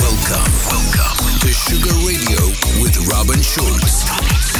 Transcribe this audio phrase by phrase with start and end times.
[0.00, 2.40] Welcome, welcome to Sugar Radio
[2.80, 4.53] with Robin Schulz.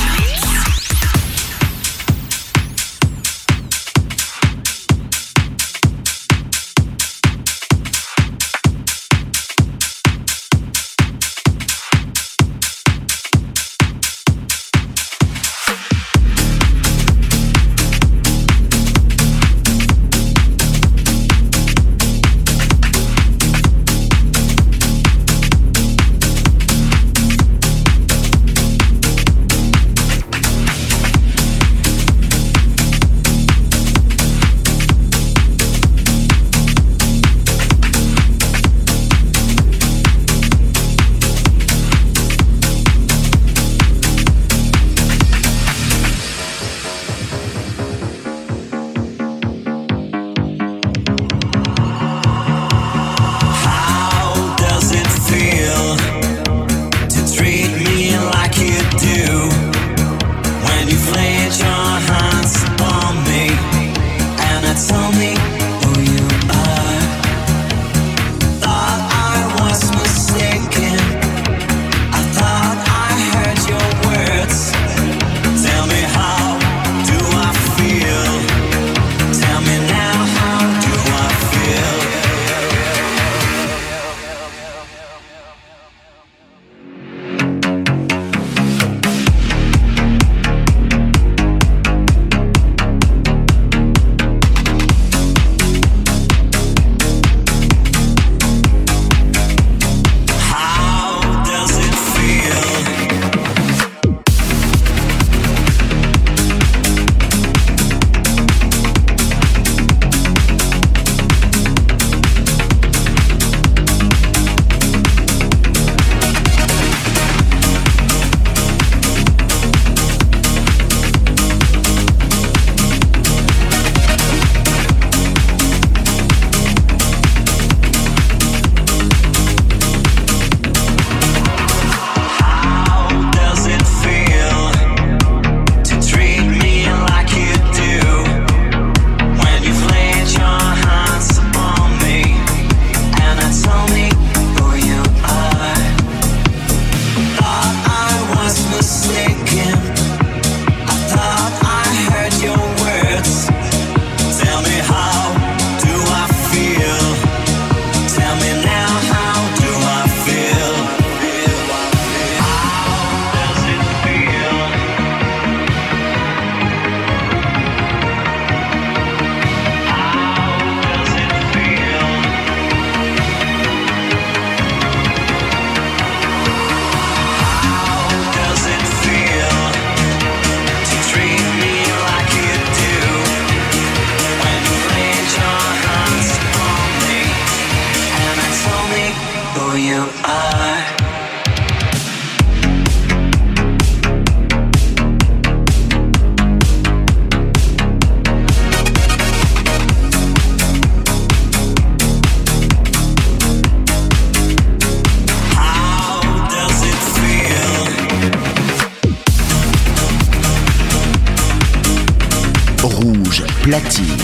[213.90, 214.23] 记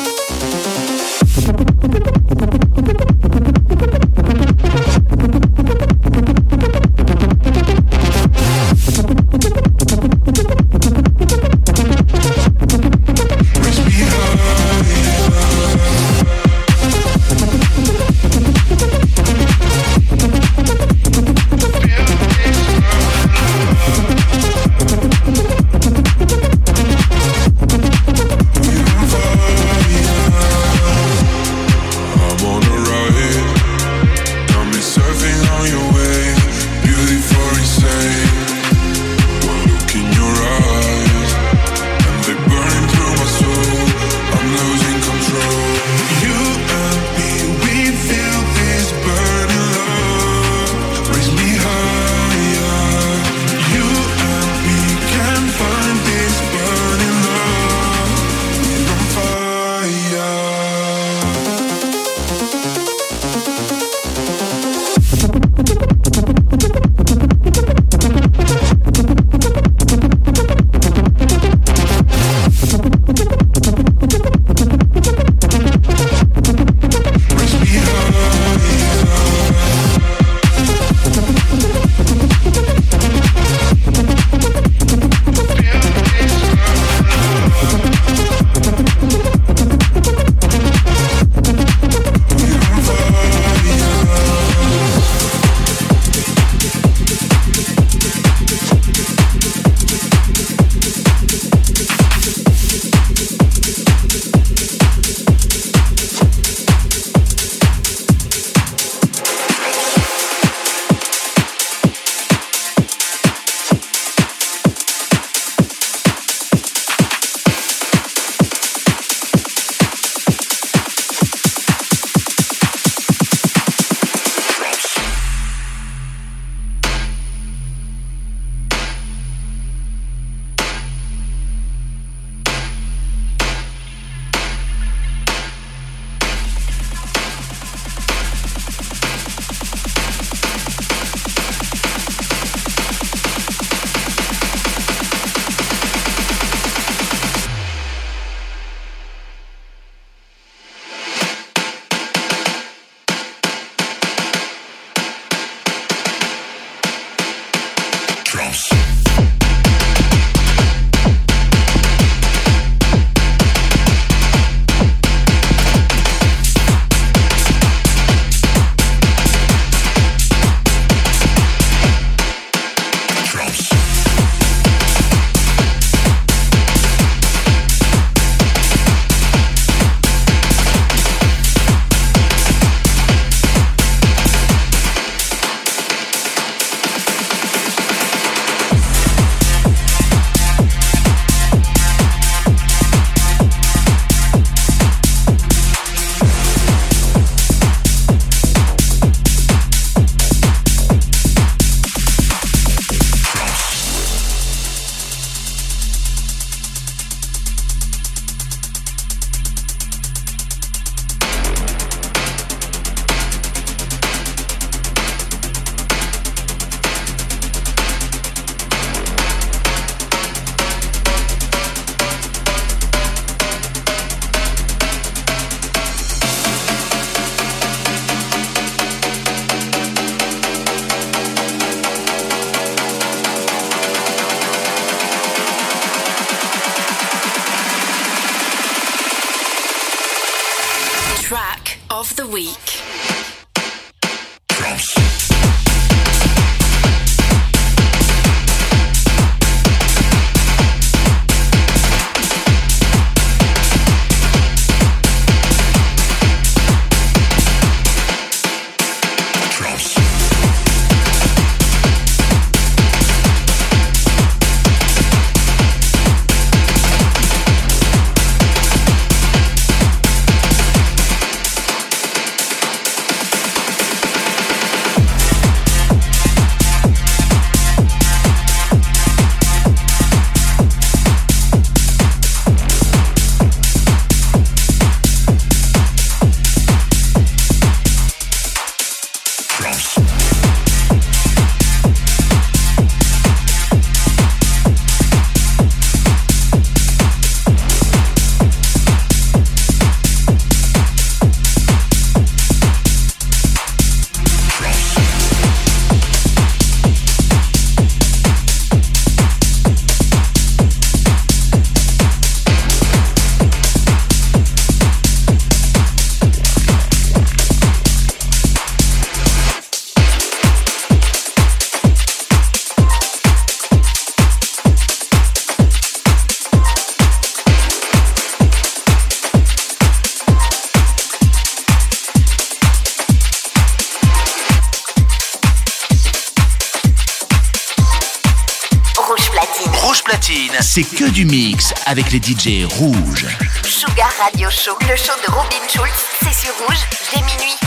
[340.73, 343.27] C'est que du mix avec les DJ rouges.
[343.65, 345.91] Sugar Radio Show, le show de Robin Schulz,
[346.23, 346.79] c'est sur rouge
[347.13, 347.57] dès minuit.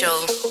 [0.00, 0.41] robin.schulz.official.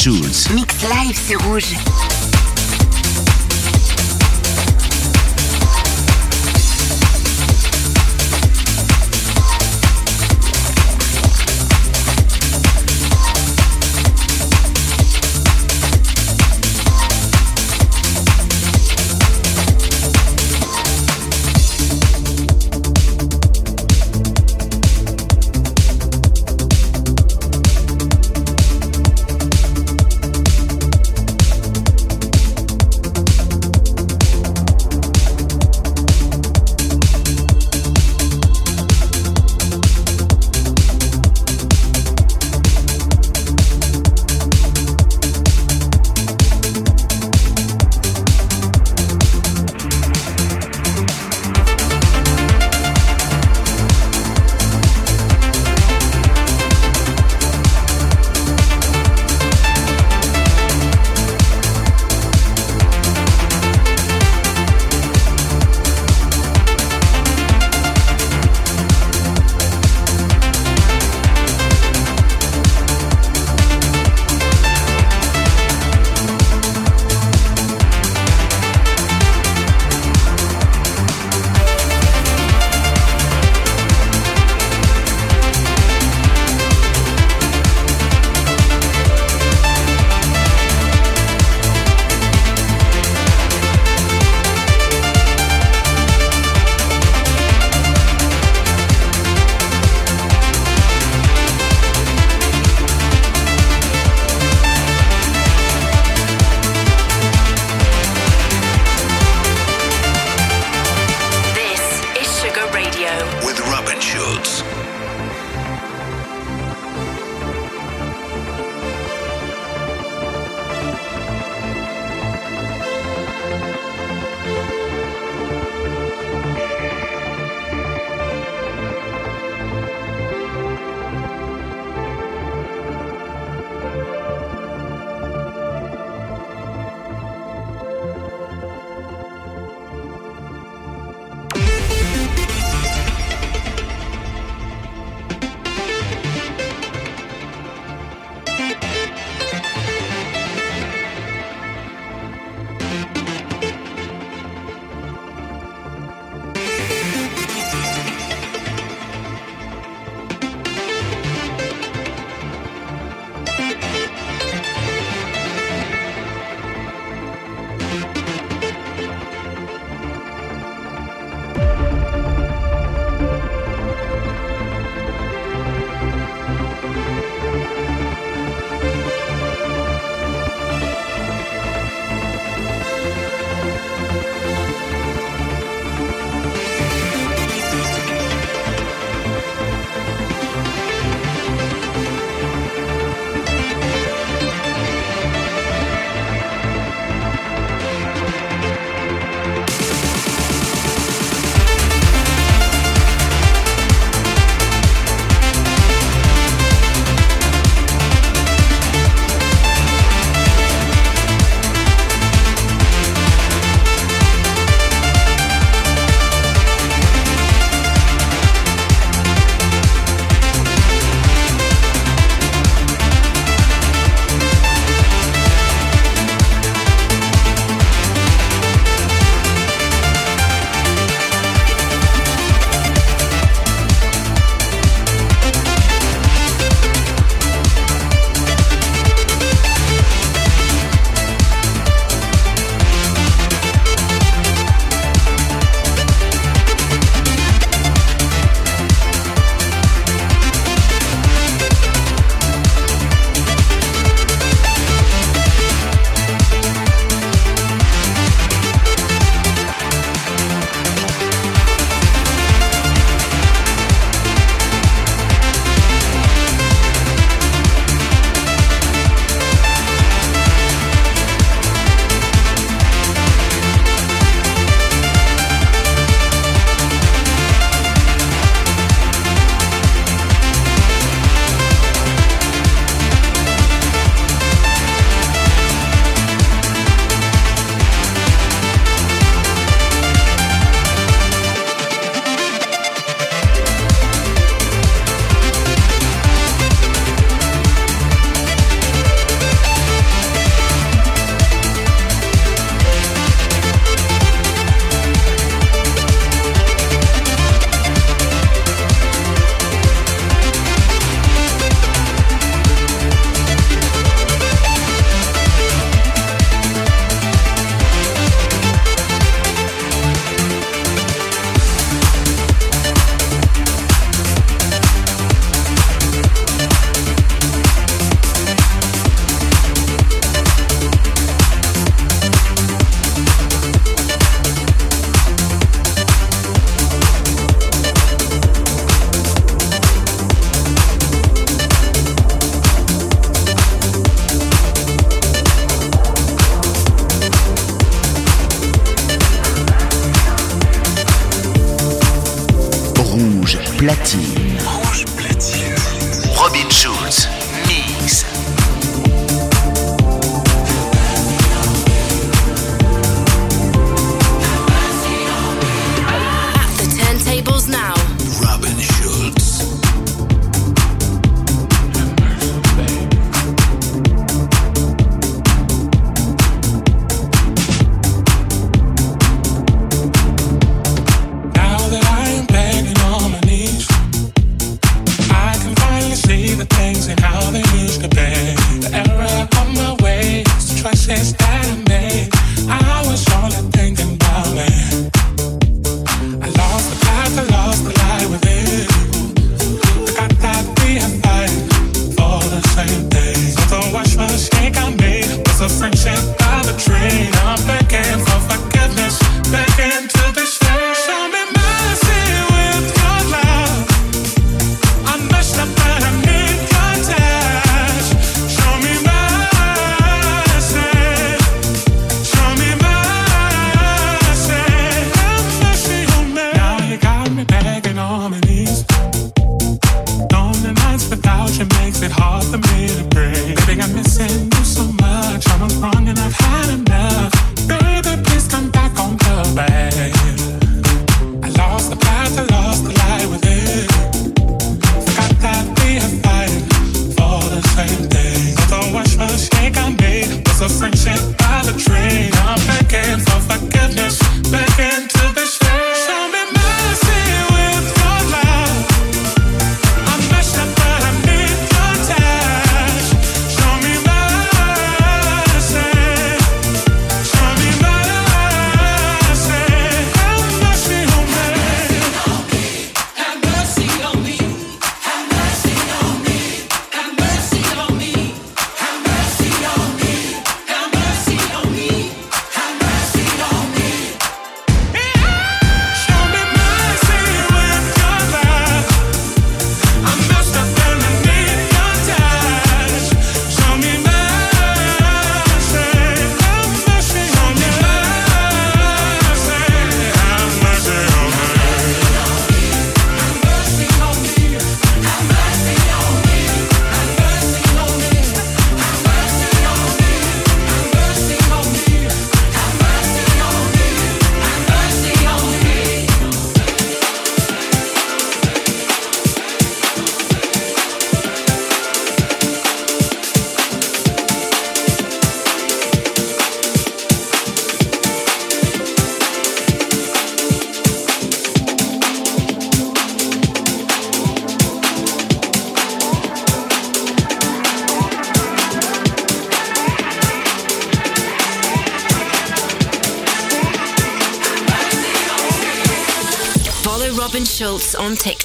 [0.00, 0.48] Shoes.
[0.54, 1.74] Mix live, c'est rouge.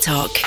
[0.06, 0.44] Talk.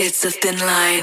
[0.00, 1.02] It's a thin line.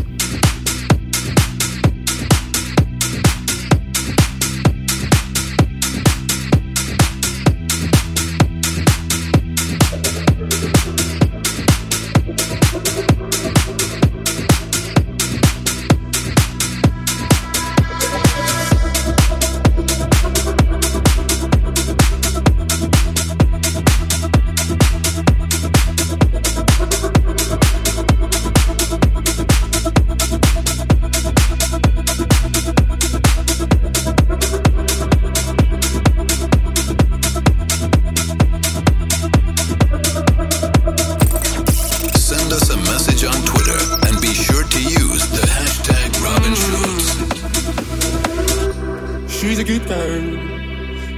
[49.41, 50.21] She's a good girl.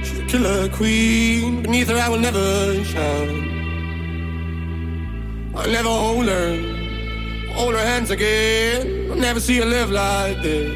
[0.02, 1.62] She's a killer queen.
[1.62, 3.52] Beneath her, I will never shine.
[5.54, 6.56] I'll never hold her.
[7.52, 9.10] Hold her hands again.
[9.10, 10.72] I'll never see her live like this.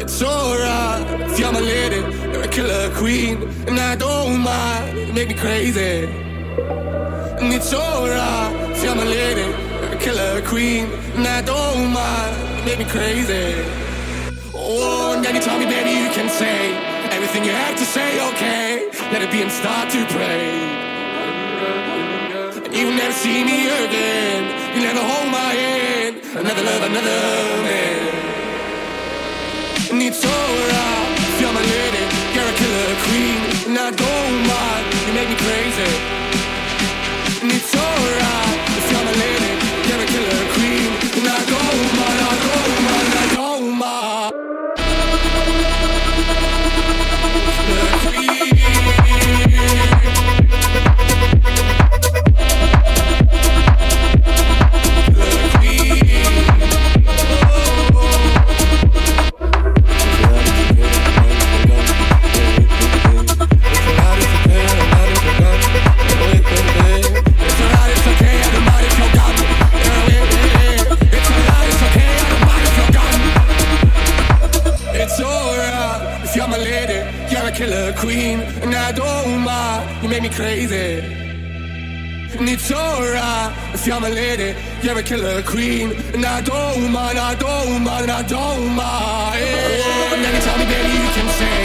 [0.00, 2.00] It's alright if you're my lady.
[2.32, 3.44] You're a killer queen.
[3.68, 5.14] And I don't mind.
[5.14, 6.06] Make me crazy.
[7.38, 9.42] And it's alright if you're my lady.
[9.42, 10.86] You're a killer queen.
[11.14, 12.58] And I don't mind.
[12.58, 13.85] You make me crazy.
[15.26, 16.70] Oh, and anytime, me, baby, you can say
[17.10, 18.88] everything you have to say, okay?
[19.10, 20.54] Let it be and start to pray.
[22.64, 24.42] And you will never see me again.
[24.76, 26.22] You never hold my hand.
[26.30, 27.18] Another love, another
[27.66, 28.06] man.
[29.90, 32.04] And it's alright you're my lady.
[32.34, 33.38] You're a killer queen.
[33.66, 34.86] And I don't mind.
[35.06, 35.90] You make me crazy.
[37.42, 38.45] And it's alright
[80.28, 81.00] me crazy.
[82.38, 87.18] And it's alright if you're my lady, you're a killer queen, and I don't mind,
[87.18, 89.44] I don't mind, I don't mind.
[89.86, 91.58] Oh, and anytime, baby, you can say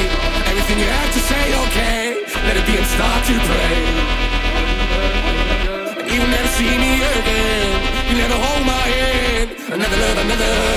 [0.49, 2.01] everything you have to say, okay?
[2.47, 3.75] Let it be and start to pray.
[5.99, 7.77] And you will never see me again.
[8.09, 9.49] You never hold my hand.
[9.75, 10.70] Another love, another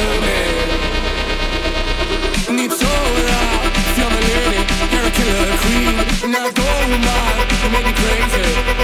[6.36, 8.83] I don't mind, you make me crazy.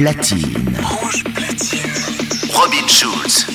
[0.00, 0.46] Platine.
[0.82, 1.92] Rouge platine.
[2.54, 3.49] Robin Schulz.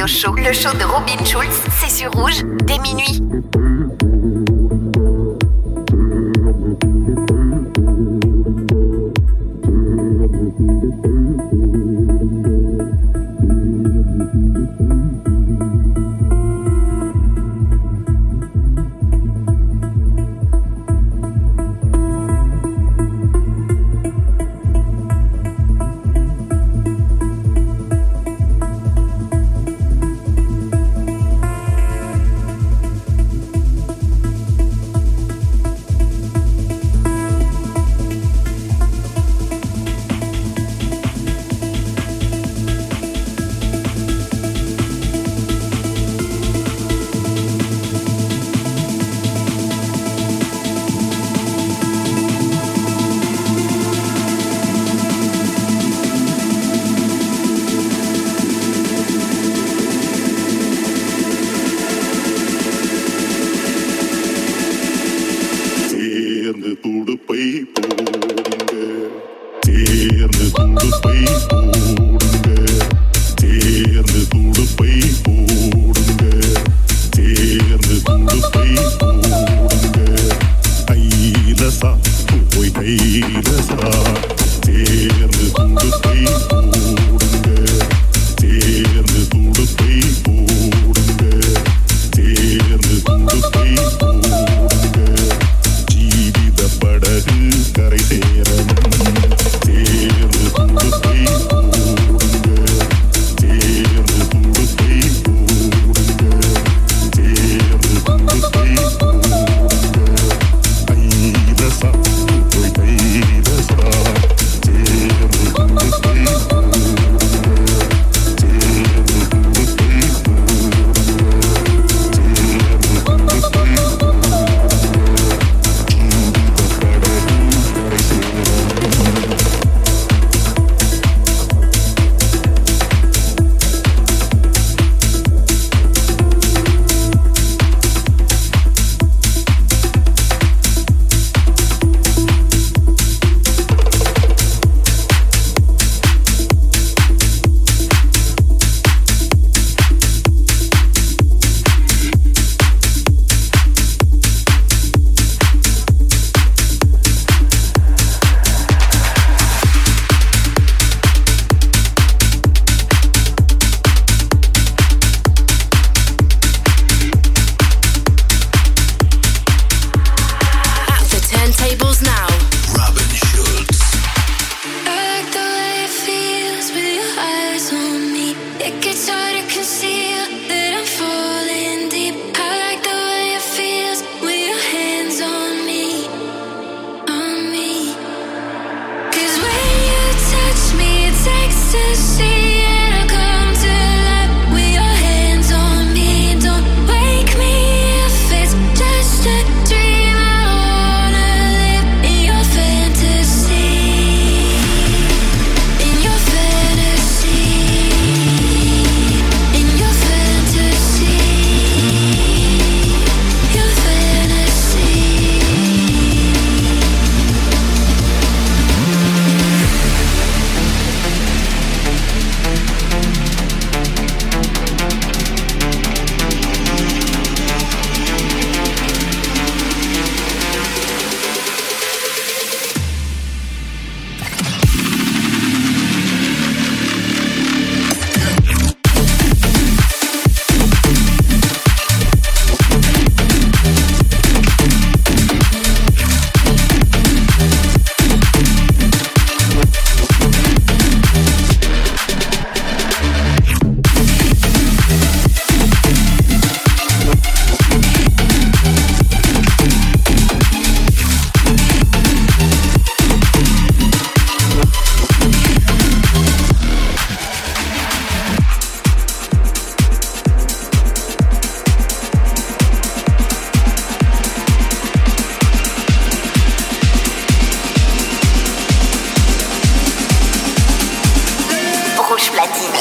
[0.00, 0.52] 要熟练